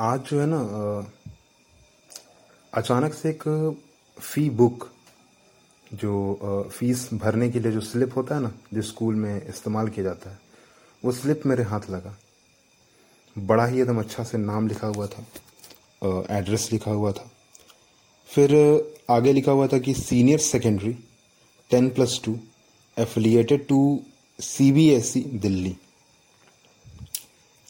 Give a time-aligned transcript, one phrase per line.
[0.00, 0.58] आज जो है ना
[2.72, 3.42] अचानक से एक
[4.18, 4.86] फ़ी बुक
[5.92, 10.04] जो फ़ीस भरने के लिए जो स्लिप होता है ना जो स्कूल में इस्तेमाल किया
[10.04, 10.38] जाता है,
[11.02, 12.14] वो स्लिप मेरे हाथ लगा।
[13.36, 15.24] बड़ा ही एकदम अच्छा से नाम लिखा हुआ था
[16.38, 17.30] एड्रेस लिखा हुआ था।
[18.30, 18.54] फिर
[19.10, 20.92] आगे लिखा हुआ था कि senior secondary
[21.70, 22.38] ten plus two
[22.96, 23.80] affiliated to
[24.38, 25.76] C B S E Delhi.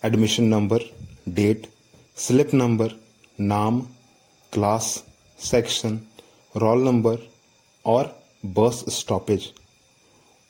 [0.03, 0.89] Admission number
[1.31, 1.67] date
[2.19, 2.89] slip number
[3.41, 3.81] नाम
[4.53, 5.05] क्लास
[5.39, 6.01] सेक्शन
[6.57, 7.19] रोल नंबर
[7.87, 9.53] और बस स्टॉपेज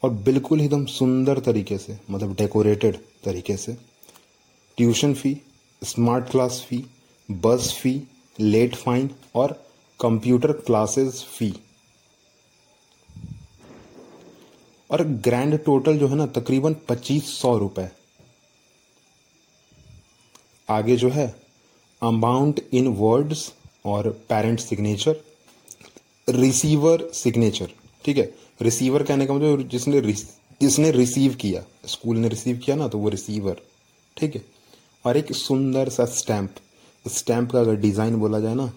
[0.03, 3.77] और बिल्कुल एकदम सुंदर तरीके से मतलब डेकोरेटेड तरीके से
[4.77, 5.41] tuition fee
[5.85, 6.87] smart class fee
[7.31, 8.03] bus fee
[8.41, 9.65] late fine और
[10.01, 11.55] कंप्यूटर क्लासेस फ़ी
[14.91, 17.89] और ग्रैंड टोटल जो है ना, तकरीबन पच्चीस सौ रुपए.
[20.71, 21.48] आगे जो है
[22.03, 23.53] अमाउंट इन वर्ड्स
[23.87, 25.21] और पेरेंट सिग्नेचर
[26.29, 27.73] रिसीवर सिग्नेचर
[28.05, 28.33] ठीक है?
[28.63, 30.01] रिसीवर कहने का मतलब जिसने
[30.61, 33.61] जिसने रिसीव किया स्कूल ने रिसीव किया ना तो वो रिसीवर
[34.17, 34.43] ठीक है?
[35.05, 36.55] और एक सुंदर सा स्टैंप
[37.07, 38.73] स्टैंप का अगर डिज़ाइन बोला जाए ना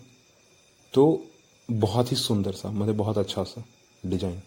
[0.94, 1.24] तो
[1.70, 3.64] बहुत ही सुंदर सा मतलब बहुत अच्छा सा
[4.06, 4.42] डिज़ाइन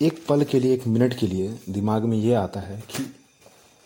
[0.00, 3.02] एक पल के लिए, एक मिनट के लिए दिमाग में ये आता है कि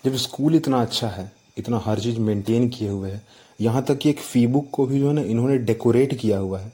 [0.04, 3.22] जब स्कूल इतना अच्छा है इतना हर चीज़ मेंटेन किए हुए है।
[3.60, 6.60] यहाँ तक कि एक फ़ी बुक को भी जो है ना, इन्होंने डेकोरेट किया हुआ
[6.60, 6.72] है।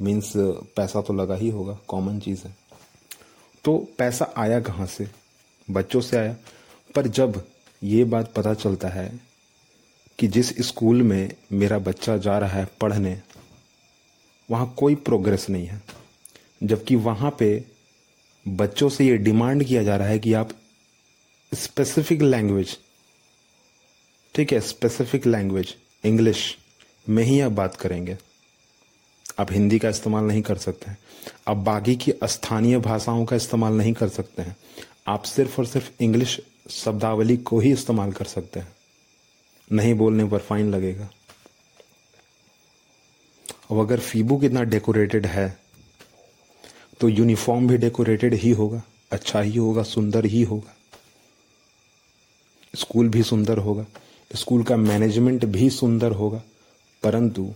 [0.00, 0.32] मीन्स
[0.76, 2.56] पैसा तो लगा ही होगा कॉमन चीज़ है।
[3.64, 5.08] तो पैसा आया कहाँ से?
[5.70, 6.36] बच्चों से आया।
[6.94, 7.44] पर जब
[7.82, 9.20] ये बात पता चलता है
[10.18, 13.20] कि जिस स्कूल में मेरा बच्चा जा रहा है पढ़ने,
[14.50, 15.82] वहाँ कोई प्रोग्रेस नहीं है।
[16.62, 17.64] जबकि वहाँ पे
[18.48, 20.50] बच्चों से ये डिमांड किया जा रहा है कि आप
[21.54, 22.78] स्पेसिफिक लैंग्वेज
[24.34, 26.56] ठीक है स्पेसिफिक लैंग्वेज इंग्लिश
[27.08, 28.16] में ही आप बात करेंगे।
[29.38, 30.98] आप हिंदी का इस्तेमाल नहीं कर सकते हैं।
[31.48, 34.56] आप बाकी की स्थानीय भाषाओं का इस्तेमाल नहीं कर सकते हैं।
[35.06, 38.72] आप सिर्फ़ और सिर्फ़ इंग्लिश शब्दावली को ही इस्तेमाल कर सकते हैं।
[39.72, 41.08] नहीं बोलने पर फाइन लगेगा।
[43.70, 45.58] अब अगर फीबू कितना डेकोरेटेड है
[47.00, 48.82] तो यूनिफॉर्म भी डेकोरेटेड ही होगा।
[49.12, 50.76] अच्छा ही होगा, सुंदर ही होगा।
[52.74, 53.86] स्कूल भी सुंदर होगा।
[54.32, 56.42] स्कूल का मैनेजमेंट भी सुंदर होगा,
[57.02, 57.52] परंतु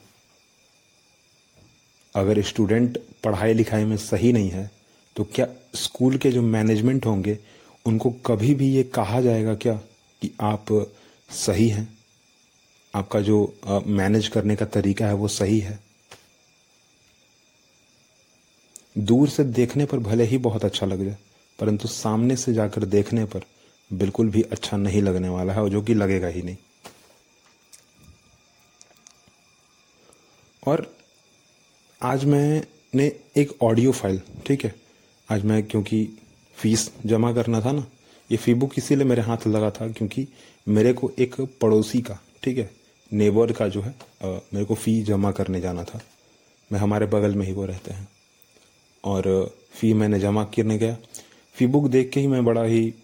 [2.14, 4.70] अगर स्टूडेंट पढ़ाई लिखाई में सही नहीं है
[5.16, 7.38] तो क्या स्कूल के जो मैनेजमेंट होंगे,
[7.87, 9.75] उनको कभी भी ये कहा जाएगा क्या
[10.22, 10.66] कि आप
[11.31, 11.88] सही हैं?
[12.94, 15.78] आपका जो मैनेज करने का तरीका है वो सही है?
[18.98, 21.16] दूर से देखने पर भले ही बहुत अच्छा लग जाए,
[21.58, 23.44] परंतु सामने से जाकर देखने पर
[23.91, 26.56] बिल्कुल भी अच्छा नहीं लगने वाला है और जो कि लगेगा ही नहीं।
[30.66, 30.97] और
[32.03, 34.75] आज मैंने एक ऑडियो फ़ाइल ठीक है?
[35.31, 36.19] आज मैं क्योंकि
[36.56, 37.87] फ़ीस जमा करना था ना
[38.31, 40.28] ये फ़ी बुक इसीलिए मेरे हाथ लगा था क्योंकि
[40.69, 42.71] मेरे को एक पड़ोसी का ठीक है?
[43.12, 43.94] नेबर का जो है
[44.25, 46.00] आ, मेरे को फ़ी जमा करने जाना था।
[46.72, 48.09] मैं हमारे बगल में ही वो रहते हैं।
[49.05, 50.97] और फ़ी मैंने जमा करने गया।
[51.55, 52.94] फ़ी बुक देख के ही मैं बड़ा ही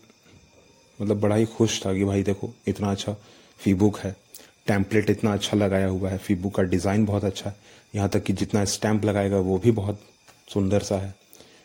[1.03, 3.12] मतलब बड़ा ही खुश था कि भाई देखो इतना अच्छा
[3.59, 4.22] फ़ी बुक है।
[4.67, 7.56] टैंपलेट इतना अच्छा लगाया हुआ है फ़ी बुक का डिज़ाइन बहुत अच्छा है।
[7.95, 10.00] यहाँ तक कि जितना स्टैंप लगाएगा, वो भी बहुत
[10.49, 11.15] सुंदर सा है।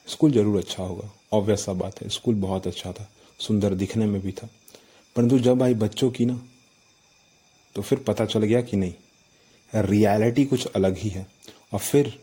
[0.08, 3.10] स्कूल ज़रूर अच्छा होगा। ऑब्वियस सा बात है स्कूल बहुत अच्छा था।
[3.40, 4.50] सुंदर दिखने में भी था।
[5.16, 6.40] परंतु जब आई बच्चों की ना
[7.76, 8.94] तो फिर पता चल गया कि नहीं
[9.74, 11.26] रियलिटी कुछ अलग ही है।
[11.74, 12.14] और फिर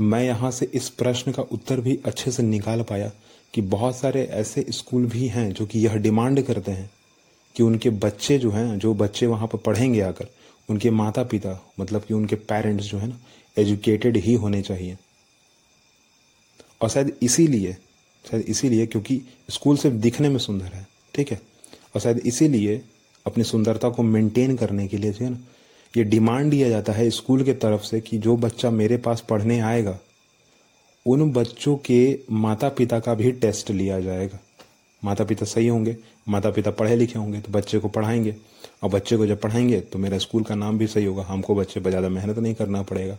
[0.00, 3.10] मैं यहाँ से इस प्रश्न का उत्तर भी अच्छे से निकाल पाया
[3.54, 6.90] कि बहुत सारे ऐसे स्कूल भी हैं जो कि यह डिमांड करते हैं।
[7.56, 10.26] कि उनके बच्चे जो हैं, जो बच्चे वहाँ पर पढ़ेंगे आकर,
[10.70, 13.18] उनके माता पिता मतलब कि उनके पेरेंट्स जो है ना
[13.58, 14.96] एजुकेटेड ही होने चाहिए।
[16.80, 17.76] और शायद इसीलिए
[18.24, 21.40] शायद इसीलिए क्योंकि स्कूल सिर्फ़ दिखने में सुंदर है, ठीक है?
[21.94, 22.82] और शायद इसीलिए
[23.26, 25.38] अपनी सुंदरता को मेंटेन करने के लिए जो है ना,
[25.96, 29.60] ये डिमांड दिया जाता है स्कूल के तरफ़ से कि जो बच्चा मेरे पास पढ़ने
[29.60, 29.98] आएगा,
[31.06, 34.38] उन बच्चों के माता पिता का भी टेस्ट लिया जाएगा।
[35.04, 38.34] माता पिता सही होंगे माता पिता पढ़े लिखे होंगे तो बच्चे को पढ़ाएँगे।
[38.82, 41.80] और बच्चे को जब पढ़ाएँगे तो मेरा स्कूल का नाम भी सही होगा। हमको बच्चे
[41.80, 43.16] पर ज़्यादा मेहनत नहीं करना पड़ेगा।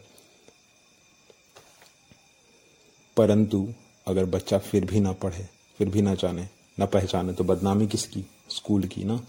[3.17, 3.67] परंतु
[4.07, 5.47] अगर बच्चा फिर भी ना पढ़े,
[5.79, 8.25] फिर भी ना जाने, ना पहचाने तो बदनामी किसकी?
[8.49, 9.19] स्कूल की, ना?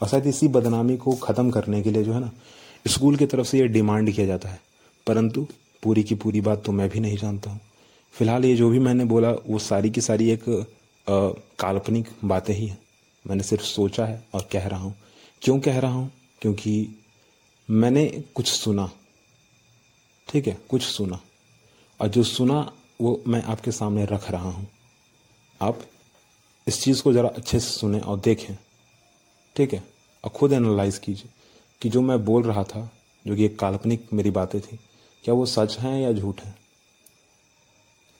[0.00, 2.30] और शायद इसी बदनामी को ख़त्म करने के लिए जो है ना,
[2.86, 4.60] स्कूल की तरफ़ से ये डिमांड किया जाता है।
[5.06, 5.46] परंतु
[5.82, 7.60] पूरी की पूरी बात तो मैं भी नहीं जानता हूँ।
[8.14, 10.44] फ़िलहाल ये जो भी मैंने बोला, वो सारी की सारी एक
[11.06, 12.78] काल्पनिक बातें ही हैं।
[13.28, 14.94] मैंने सिर्फ़ सोचा है और कह रहा हूँ।
[15.42, 16.12] क्यों कह रहा हूँ?
[16.42, 16.88] क्योंकि
[17.70, 18.90] मैंने कुछ सुना।
[20.28, 21.20] ठीक है, कुछ सुना।
[22.00, 24.68] और जो सुना, वो मैं आपके सामने रख रहा हूँ।
[25.62, 25.80] आप
[26.68, 28.54] इस चीज़ को ज़रा अच्छे से सुने और देखें।
[29.56, 29.84] ठीक है?
[30.24, 31.30] और खुद एनालाइज कीजिए
[31.82, 32.92] कि जो मैं बोल रहा था,
[33.26, 34.78] जो कि एक काल्पनिक मेरी बातें थी,
[35.24, 36.58] क्या वो सच हैं या झूठ हैं?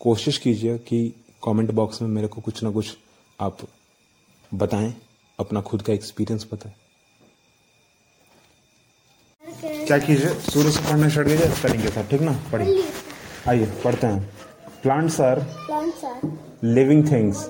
[0.00, 1.14] कोशिश कीजिए कि
[1.44, 2.96] कमेंट बॉक्स में मेरे को कुछ ना कुछ
[3.40, 3.58] आप
[4.54, 4.92] बताएँ
[5.38, 6.74] अपना खुद का एक्सपीरियंस बताएँ।
[9.86, 10.30] क्या कीजिए?
[10.52, 12.32] शुरू से पढ़ना स्टार्ट कीजिए स्पेलिंग के साथ ठीक ना?
[12.52, 12.84] पढ़िए।
[13.48, 14.20] आइए पढ़ते हैं।
[14.82, 15.40] Plants are
[16.64, 17.48] living things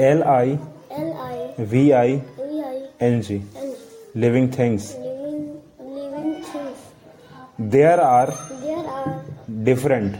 [0.00, 0.58] L I
[1.72, 2.22] V I
[3.02, 3.42] N G
[4.16, 4.92] living things
[7.60, 8.34] there are
[9.64, 10.16] different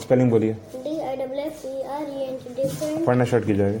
[0.00, 3.06] spelling बोलिए। D I W F E R E N T different.
[3.06, 3.80] पढ़ना स्टार्ट कीजिएगा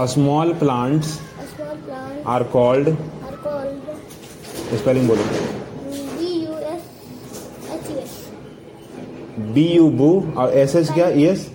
[0.00, 1.06] A small plant
[2.34, 3.78] are called are called
[4.78, 5.24] spelling बोलो।
[6.18, 6.82] B U S
[7.76, 8.12] H E S.
[9.54, 11.08] B U बू और S H क्या?
[11.30, 11.46] S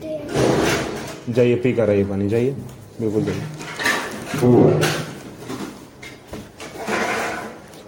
[1.30, 2.52] जाइए P कर रही पानी जाइए।
[3.00, 3.44] बिल्कुल जाइए।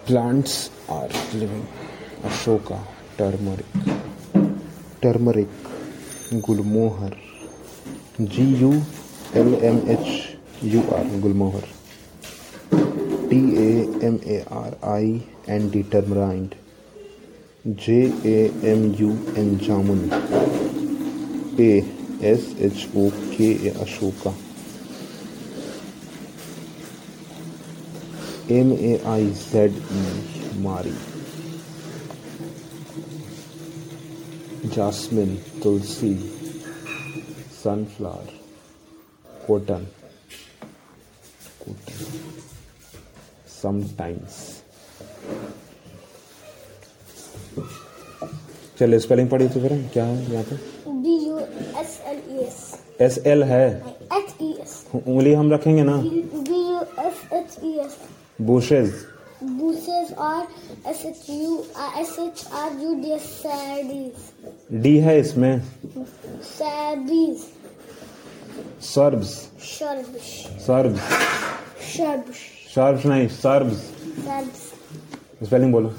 [0.07, 0.53] Plants
[0.91, 1.63] are living
[2.25, 2.79] Ashoka
[3.17, 3.69] turmeric
[5.03, 5.49] turmeric
[6.47, 7.15] gulmohar
[8.21, 8.71] G U
[9.35, 10.07] L M H
[10.63, 11.65] U R gulmohar
[13.29, 13.69] T A
[14.07, 15.11] M A R I
[15.55, 16.55] N D tamarind
[17.85, 18.37] J A
[18.71, 20.01] M U N jamun
[21.59, 21.71] A
[22.31, 24.33] S H O K A Ashoka
[28.57, 30.95] M A I Z E मारी
[34.75, 36.13] jasmine tulsi
[37.63, 38.33] sunflower
[39.47, 39.85] cotton
[41.67, 41.87] good
[43.61, 44.39] sometimes.
[48.79, 50.55] चलिए spelling पढ़ी तो फिर क्या है यहाँ पे?
[51.03, 51.37] B U
[51.81, 52.19] S L
[53.05, 53.65] S L है?
[54.17, 54.53] एच ई
[54.95, 55.97] उंगली हम रखेंगे ना?
[55.97, 56.61] B
[57.05, 57.97] S H E S
[58.49, 58.93] bushes
[59.43, 60.47] bushes are
[60.89, 61.57] S H U
[62.01, 65.61] S H R U D S सैडीज D है इसमें।
[66.51, 67.45] सैडीज
[68.85, 69.33] shrubs
[69.67, 70.25] Shrubs.
[70.65, 71.01] Shrubs
[71.91, 72.37] Shrubs.
[72.75, 73.81] Shrubs नहीं shrubs
[74.19, 74.61] Shrubs.
[75.45, 75.93] Spelling बोलो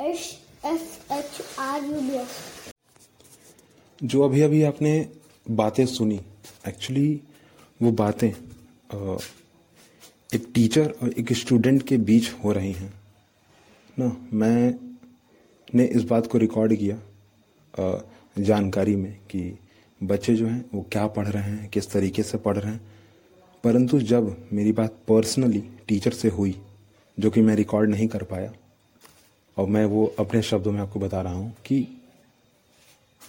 [0.00, 0.24] S
[0.72, 2.34] S H R U D S.
[4.00, 4.94] जो अभी अभी आपने
[5.50, 6.20] बातें सुनी
[6.68, 7.20] एक्चुअली
[7.82, 8.28] वो बातें
[10.34, 12.92] एक टीचर और एक स्टूडेंट के बीच हो रही हैं
[13.98, 14.74] ना मैं
[15.74, 16.96] ने इस बात को रिकॉर्ड किया
[18.38, 19.40] जानकारी में कि
[20.06, 22.80] बच्चे जो हैं, वो क्या पढ़ रहे हैं, किस तरीके से पढ़ रहे हैं।
[23.64, 26.60] परंतु जब मेरी बात पर्सनली टीचर से हुई,
[27.20, 28.52] जो कि मैं रिकॉर्ड नहीं कर पाया,
[29.58, 31.88] और मैं वो अपने शब्दों में आपको बता रहा हूँ कि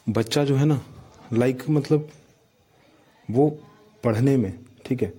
[0.10, 0.86] बच्चा जो है ना
[1.34, 2.10] लाइक मतलब
[3.32, 3.60] वो
[4.04, 5.14] पढ़ने में, ठीक है,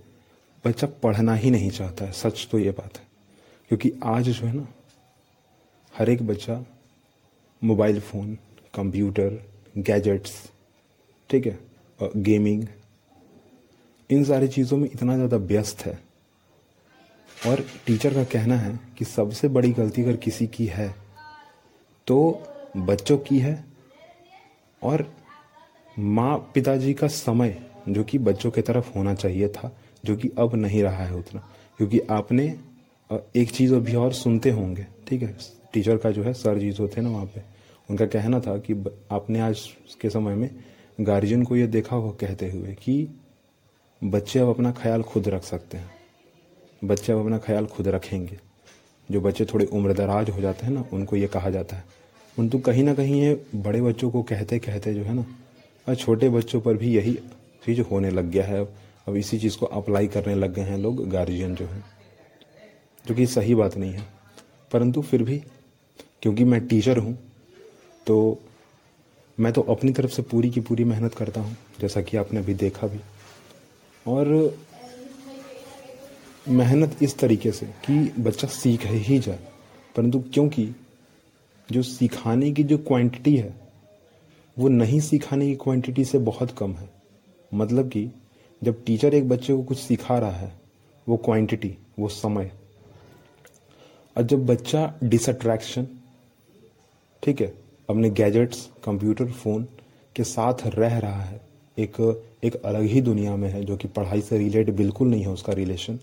[0.66, 3.06] बच्चा पढ़ना ही नहीं चाहता है, सच तो ये बात है।
[3.68, 4.68] क्योंकि आज जो है ना,
[5.98, 6.64] हर एक बच्चा
[7.64, 8.38] मोबाइल फ़ोन
[8.74, 9.42] कंप्यूटर
[9.78, 10.50] गैजेट्स
[11.30, 11.58] ठीक है?
[12.00, 12.64] गेमिंग
[14.10, 15.98] इन सारी चीज़ों में इतना ज़्यादा व्यस्त है।
[17.46, 20.94] और टीचर का कहना है कि सबसे बड़ी गलती अगर किसी की है
[22.06, 22.18] तो
[22.78, 23.64] बच्चों की है
[24.82, 25.06] और
[25.96, 27.56] माँ पिताजी का समय
[27.88, 29.70] जो कि बच्चों की तरफ़ होना चाहिए था,
[30.04, 31.40] जो कि अब नहीं रहा है उतना।
[31.80, 32.46] क्योंकि आपने
[33.36, 35.36] एक चीज़ अभी और सुनते होंगे, ठीक है?
[35.72, 37.42] टीचर का जो है सर जी जो थे ना वहाँ पे,
[37.88, 38.74] उनका कहना था कि
[39.12, 39.60] आपने आज
[40.00, 40.50] के समय में
[41.00, 43.08] गार्जियन को ये देखा हो कहते हुए कि
[44.04, 45.90] बच्चे अब अपना ख्याल खुद रख सकते हैं।
[46.84, 48.38] बच्चे अब अपना ख्याल खुद रखेंगे।
[49.10, 51.84] जो बच्चे थोड़े उम्र दराज हो जाते हैं ना, उनको ये कहा जाता है।
[52.38, 55.26] परंतु कहीं ना कहीं ये बड़े बच्चों को कहते कहते जो है ना,
[55.88, 57.14] और छोटे बच्चों पर भी यही
[57.66, 58.64] चीज़ होने लग गया है।
[59.08, 61.84] अब इसी चीज़ को अप्लाई करने लग गए हैं लोग, गार्जियन जो है।
[63.06, 64.02] जो कि सही बात नहीं है।
[64.72, 65.42] परंतु फिर भी,
[66.22, 67.18] क्योंकि मैं टीचर हूँ
[68.06, 68.38] तो
[69.38, 72.54] मैं तो अपनी तरफ़ से पूरी की पूरी मेहनत करता हूँ, जैसा कि आपने अभी
[72.54, 73.00] देखा भी।
[74.06, 74.56] और
[76.48, 79.38] मेहनत इस तरीके से कि बच्चा सीख ही जाए,
[79.96, 80.74] परंतु क्योंकि
[81.68, 83.54] जो सिखाने की जो क्वांटिटी है,
[84.56, 86.88] वो नहीं सिखाने की क्वांटिटी से बहुत कम है।
[87.54, 88.08] मतलब कि
[88.62, 90.52] जब टीचर एक बच्चे को कुछ सिखा रहा है,
[91.06, 92.50] वो क्वांटिटी वो समय।
[94.16, 95.86] और जब बच्चा डिसअट्रैक्शन
[97.22, 99.66] ठीक है अपने गैजेट्स, कंप्यूटर, फ़ोन
[100.16, 101.40] के साथ रह रहा है।
[101.76, 102.00] एक
[102.44, 105.52] एक अलग ही दुनिया में है, जो कि पढ़ाई से रिलेट बिल्कुल नहीं है उसका
[105.52, 105.98] रिलेशन।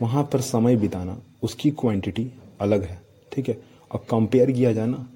[0.00, 3.00] वहाँ पर समय बिताना, उसकी क्वांटिटी अलग है,
[3.32, 3.56] ठीक है?
[3.90, 5.06] और कंपेयर किया जाना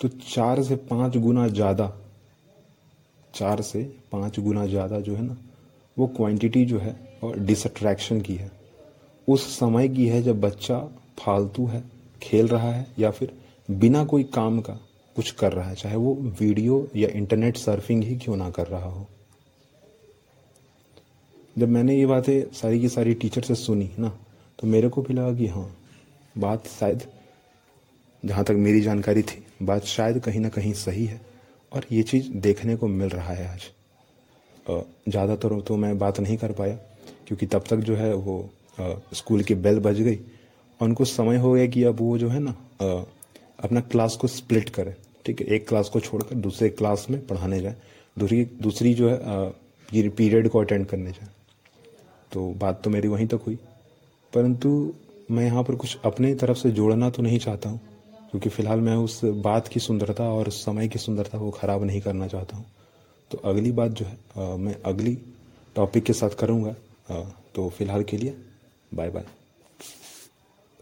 [0.00, 1.92] तो चार से पाँच गुना ज़्यादा,
[3.34, 3.82] चार से
[4.12, 5.36] पाँच गुना ज़्यादा जो है ना,
[5.96, 6.94] वो क्वांटिटी जो है
[7.24, 8.50] और डिसट्रैक्शन की है।
[9.28, 10.78] उस समय की है जब बच्चा
[11.18, 11.82] फालतू है,
[12.22, 13.32] खेल रहा है या फिर
[13.70, 14.72] बिना कोई काम का
[15.16, 18.88] कुछ कर रहा है, चाहे वो वीडियो या इंटरनेट सर्फिंग ही क्यों ना कर रहा
[18.88, 19.06] हो।
[21.58, 24.08] जब मैंने ये बातें सारी की सारी टीचर से सुनी, ना
[24.58, 25.70] तो मेरे को भी लगा कि हाँ
[26.36, 27.02] बात शायद
[28.22, 31.20] जहाँ तक मेरी जानकारी थी, बात शायद कहीं ना कहीं सही है
[31.72, 33.70] और ये चीज़ देखने को मिल रहा है आज।
[35.08, 36.74] ज़्यादातर तो मैं बात नहीं कर पाया,
[37.26, 38.50] क्योंकि तब तक जो है वो
[39.14, 42.40] स्कूल की बेल बज गई और उनको समय हो गया कि अब वो जो है
[42.40, 42.54] ना
[43.60, 44.94] अपना क्लास को स्प्लिट करें
[45.26, 45.46] ठीक है?
[45.46, 47.76] एक क्लास को छोड़कर दूसरे क्लास में पढ़ाने जाए।
[48.16, 49.18] दूसरी दूसरी जो है
[50.10, 51.28] पीरियड को अटेंड करने जाए।
[52.32, 53.58] तो बात तो मेरी वहीं तक हुई।
[54.32, 54.92] परंतु
[55.30, 57.80] मैं यहाँ पर कुछ अपने तरफ़ से जोड़ना तो नहीं चाहता हूँ
[58.30, 62.28] क्योंकि फ़िलहाल मैं उस बात की सुंदरता और समय की सुंदरता को ख़राब नहीं करना
[62.28, 62.64] चाहता हूँ।
[63.30, 65.18] तो अगली बात जो है आ, मैं अगली
[65.76, 66.74] टॉपिक के साथ करूँगा।
[67.54, 68.36] तो फ़िलहाल के लिए
[68.94, 69.24] बाय बाय